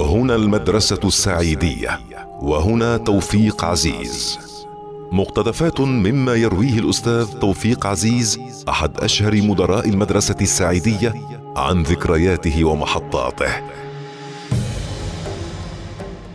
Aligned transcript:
هنا 0.00 0.34
المدرسة 0.34 1.00
السعيدية 1.04 2.00
وهنا 2.40 2.96
توفيق 2.96 3.64
عزيز. 3.64 4.38
مقتطفات 5.12 5.80
مما 5.80 6.34
يرويه 6.34 6.78
الأستاذ 6.78 7.38
توفيق 7.38 7.86
عزيز 7.86 8.40
أحد 8.68 9.00
أشهر 9.00 9.42
مدراء 9.42 9.88
المدرسة 9.88 10.36
السعيدية 10.40 11.14
عن 11.56 11.82
ذكرياته 11.82 12.64
ومحطاته. 12.64 13.52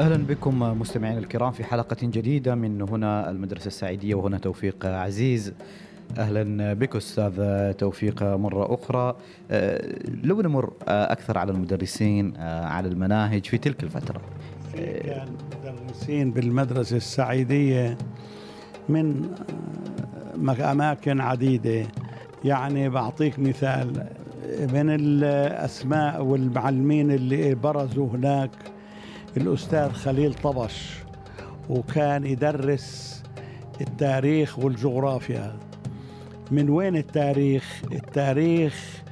أهلا 0.01 0.17
بكم 0.17 0.59
مستمعينا 0.59 1.19
الكرام 1.19 1.51
في 1.51 1.63
حلقة 1.63 1.97
جديدة 2.03 2.55
من 2.55 2.81
هنا 2.81 3.29
المدرسة 3.29 3.67
السعيدية 3.67 4.15
وهنا 4.15 4.37
توفيق 4.37 4.85
عزيز. 4.85 5.53
أهلا 6.17 6.73
بك 6.73 6.95
أستاذ 6.95 7.71
توفيق. 7.71 8.23
مرة 8.23 8.73
أخرى 8.73 9.15
أه، 9.51 9.95
لو 10.23 10.41
نمر 10.41 10.73
أكثر 10.87 11.37
على 11.37 11.51
المدرسين 11.51 12.33
أه، 12.37 12.65
على 12.65 12.87
المناهج 12.87 13.45
في 13.45 13.57
تلك 13.57 13.83
الفترة. 13.83 14.21
كان 14.75 15.27
مدرسين 15.63 16.31
بالمدرسة 16.31 16.97
السعيدية 16.97 17.97
من 18.89 19.29
أماكن 20.61 21.21
عديدة. 21.21 21.87
يعني 22.45 22.89
بعطيك 22.89 23.39
مثال 23.39 24.07
من 24.59 24.89
الأسماء 24.89 26.23
والمعلمين 26.23 27.11
اللي 27.11 27.55
برزوا 27.55 28.07
هناك 28.07 28.51
الأستاذ 29.37 29.91
خليل 29.91 30.33
طبش 30.33 30.93
وكان 31.69 32.25
يدرس 32.25 33.23
التاريخ 33.81 34.59
والجغرافيا. 34.59 35.53
من 36.51 36.69
وين 36.69 36.95
التاريخ؟ 36.95 37.81
التاريخ 37.91 39.03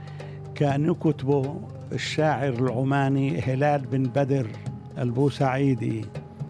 كان 0.55 0.85
يكتبه 0.89 1.55
الشاعر 1.91 2.49
العماني 2.53 3.39
هلال 3.41 3.81
بن 3.81 4.03
بدر 4.03 4.47
البوسعيدي 4.97 6.05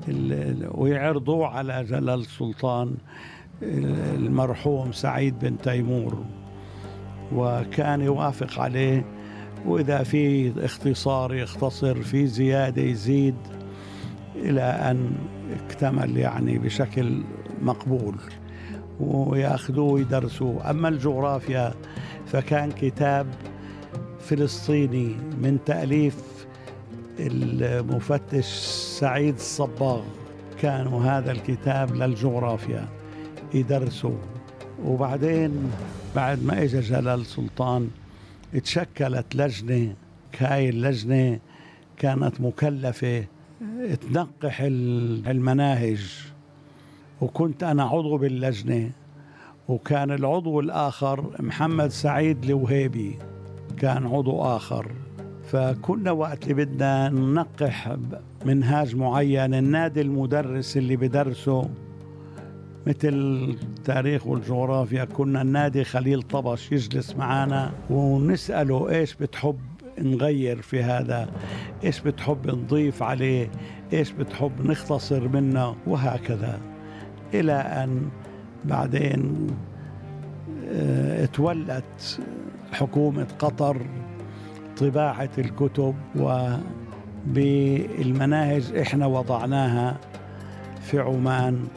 ال- 0.07 0.33
ال- 0.33 0.69
ويعرضوه 0.71 1.47
على 1.47 1.83
جلال 1.83 2.09
السلطان 2.19 2.95
المرحوم 3.63 4.91
سعيد 4.91 5.39
بن 5.39 5.57
تيمور 5.57 6.23
وكان 7.35 8.01
يوافق 8.01 8.59
عليه 8.59 9.05
وإذا 9.65 10.03
في 10.03 10.51
اختصار 10.65 11.33
يختصر 11.35 12.01
في 12.01 12.27
زيادة 12.27 12.81
يزيد 12.81 13.35
إلى 14.35 14.61
أن 14.61 15.11
اكتمل 15.65 16.17
يعني 16.17 16.57
بشكل 16.57 17.21
مقبول 17.61 18.15
وياخذوه 19.01 19.91
ويدرسوه. 19.91 20.69
أما 20.69 20.89
الجغرافيا 20.89 21.73
فكان 22.27 22.71
كتاب 22.71 23.27
فلسطيني 24.19 25.15
من 25.41 25.57
تأليف 25.65 26.45
المفتش 27.19 28.45
سعيد 28.99 29.35
الصباغ. 29.35 30.01
كانوا 30.61 31.03
هذا 31.03 31.31
الكتاب 31.31 31.95
للجغرافيا 31.95 32.87
يدرسوا 33.53 34.17
وبعدين 34.85 35.71
بعد 36.15 36.43
ما 36.43 36.63
اجى 36.63 36.79
جلال 36.79 37.25
سلطان 37.25 37.89
تشكلت 38.63 39.35
لجنة 39.35 39.93
هاي 40.39 40.69
اللجنة 40.69 41.39
كانت 41.97 42.41
مكلفة 42.41 43.23
تنقح 44.01 44.61
ال- 44.61 45.27
المناهج. 45.27 46.01
وكنت 47.21 47.63
أنا 47.63 47.83
عضو 47.83 48.17
باللجنة 48.17 48.91
وكان 49.67 50.11
العضو 50.11 50.59
الآخر 50.59 51.25
محمد 51.39 51.87
سعيد 51.87 52.43
الوهيبي 52.43 53.19
كان 53.77 54.07
عضو 54.07 54.41
آخر. 54.41 54.91
فكنا 55.43 56.11
وقت 56.11 56.43
اللي 56.43 56.53
بدنا 56.53 57.09
ننقح 57.09 57.97
منهاج 58.45 58.95
معين 58.95 59.53
النادي 59.53 60.01
المدرس 60.01 60.77
اللي 60.77 60.95
بدرسه. 60.95 61.69
مثل 62.87 63.07
التاريخ 63.13 64.27
والجغرافيا 64.27 65.05
كنا 65.05 65.41
النادي 65.41 65.83
خليل 65.83 66.21
طبش 66.21 66.71
يجلس 66.71 67.15
معنا 67.15 67.71
ونسأله 67.89 68.89
إيش 68.89 69.15
بتحب 69.15 69.59
نغير 69.99 70.61
في 70.61 70.83
هذا 70.83 71.29
إيش 71.83 71.99
بتحب 71.99 72.47
نضيف 72.47 73.03
عليه 73.03 73.51
إيش 73.93 74.11
بتحب 74.11 74.51
نختصر 74.65 75.27
منه 75.27 75.75
وهكذا. 75.87 76.59
إلى 77.33 77.53
أن 77.53 78.09
بعدين 78.65 79.47
آه، 80.69 81.25
تولت 81.25 82.19
حكومة 82.73 83.27
قطر 83.39 83.77
طباعة 84.77 85.29
الكتب 85.37 85.95
وبالمناهج 87.25 88.75
إحنا 88.77 89.05
وضعناها 89.05 89.97
في 90.81 90.99
عمان. 90.99 91.67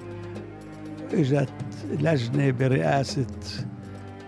إجت 1.12 1.48
لجنة 2.00 2.50
برئاسة 2.50 3.26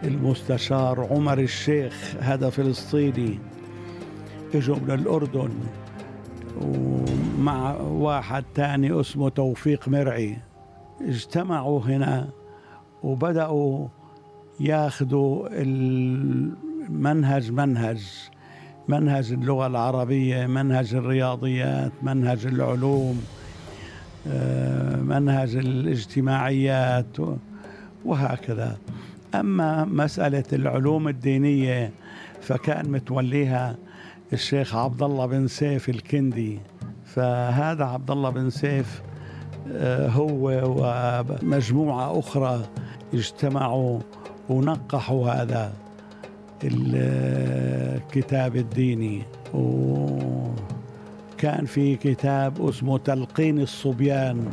المستشار 0.05 1.07
عمر 1.11 1.39
الشيخ 1.39 2.15
هذا 2.21 2.51
فلسطيني. 2.51 3.39
إجوا 4.55 4.77
من 4.77 4.91
الأردن 4.91 5.51
ومع 6.61 7.77
واحد 7.81 8.45
تاني 8.55 9.01
اسمه 9.01 9.29
توفيق 9.29 9.89
مرعي. 9.89 10.37
اجتمعوا 11.01 11.81
هنا 11.81 12.29
وبدأوا 13.03 13.89
ياخذوا 14.61 15.49
المنهج 15.53 17.51
منهج 17.51 18.03
منهج 18.89 19.33
اللغة 19.33 19.67
العربية 19.67 20.47
منهج 20.47 20.95
الرياضيات 20.95 21.93
منهج 22.03 22.47
العلوم 22.47 23.23
آه، 24.29 24.97
منهج 24.97 25.57
الاجتماعيات 25.57 27.17
وهكذا. 28.05 28.79
أما 29.35 29.85
مسألة 29.85 30.45
العلوم 30.53 31.09
الدينية 31.09 31.91
فكان 32.41 32.91
متوليها 32.91 33.77
الشيخ 34.33 34.77
عبد 34.77 35.03
الله 35.03 35.27
بن 35.27 35.47
سيف 35.47 35.89
الكندي. 35.89 36.59
فهذا 37.05 37.85
عبد 37.85 38.11
الله 38.11 38.31
بن 38.31 38.51
سيف 38.51 39.03
هو 40.11 40.63
ومجموعة 41.43 42.19
أخرى 42.19 42.67
اجتمعوا 43.15 43.99
ونقحوا 44.49 45.31
هذا 45.31 45.73
الكتاب 46.65 48.57
الديني. 48.57 49.23
وكان 49.55 50.55
في 51.67 51.97
كتاب 51.97 52.69
اسمه 52.69 52.99
تلقين 52.99 53.61
الصبيان. 53.61 54.47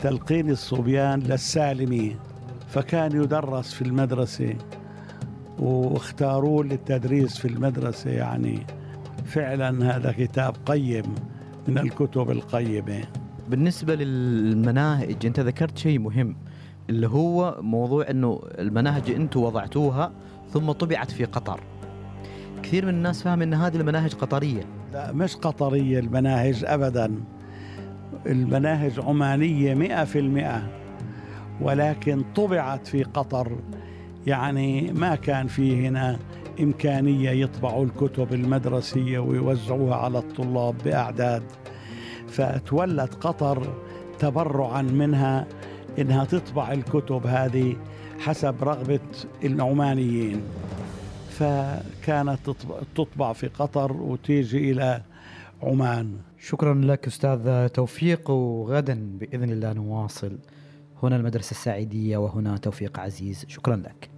تلقين 0.00 0.50
الصبيان 0.50 1.20
للسالمي. 1.20 2.16
فكان 2.68 3.22
يدرس 3.22 3.72
في 3.74 3.82
المدرسة 3.82 4.54
واختاروه 5.58 6.64
للتدريس 6.64 7.38
في 7.38 7.48
المدرسة. 7.48 8.10
يعني 8.10 8.66
فعلا 9.24 9.96
هذا 9.96 10.12
كتاب 10.18 10.54
قيم 10.66 11.14
من 11.68 11.78
الكتب 11.78 12.30
القيمة. 12.30 13.04
بالنسبة 13.48 13.94
للمناهج 13.94 15.26
أنت 15.26 15.40
ذكرت 15.40 15.78
شيء 15.78 15.98
مهم 15.98 16.36
اللي 16.90 17.08
هو 17.08 17.58
موضوع 17.60 18.10
إنه 18.10 18.40
المناهج 18.58 19.10
أنتم 19.10 19.40
وضعتوها 19.40 20.12
ثم 20.52 20.72
طبعت 20.72 21.10
في 21.10 21.24
قطر. 21.24 21.60
كثير 22.62 22.86
من 22.86 22.94
الناس 22.94 23.22
فاهم 23.22 23.42
إن 23.42 23.54
هذه 23.54 23.76
المناهج 23.76 24.14
قطرية. 24.14 24.62
لا 24.92 25.12
مش 25.12 25.36
قطرية 25.36 25.98
المناهج 25.98 26.64
أبدا. 26.66 27.14
المناهج 28.26 29.00
عمانية 29.00 29.74
مئة 29.74 30.04
في 30.04 30.18
المئة 30.18 30.62
ولكن 31.60 32.24
طبعت 32.34 32.86
في 32.86 33.02
قطر. 33.02 33.58
يعني 34.26 34.92
ما 34.92 35.14
كان 35.14 35.46
في 35.46 35.88
هنا 35.88 36.18
إمكانية 36.60 37.30
يطبعوا 37.30 37.84
الكتب 37.84 38.32
المدرسية 38.32 39.18
ويوزعوها 39.18 39.96
على 39.96 40.18
الطلاب 40.18 40.74
بأعداد. 40.84 41.42
فتولت 42.28 43.14
قطر 43.14 43.74
تبرعا 44.18 44.82
منها 44.82 45.46
إنها 45.98 46.24
تطبع 46.24 46.72
الكتب 46.72 47.26
هذه 47.26 47.76
حسب 48.18 48.54
رغبة 48.64 49.00
العمانيين. 49.44 50.40
فكانت 51.30 52.38
تطبع- 52.94 53.32
في 53.32 53.46
قطر 53.48 53.92
وتيجي 53.92 54.70
إلى 54.70 55.02
عمان. 55.62 56.16
شكرا 56.38 56.74
لك 56.74 57.06
أستاذ 57.06 57.68
توفيق 57.68 58.30
وغدا 58.30 59.18
بإذن 59.20 59.50
الله 59.50 59.72
نواصل 59.72 60.38
هنا 61.02 61.16
المدرسة 61.16 61.50
السعيدية 61.50 62.16
وهنا 62.16 62.56
توفيق 62.56 63.00
عزيز. 63.00 63.44
شكرا 63.48 63.76
لك. 63.76 64.08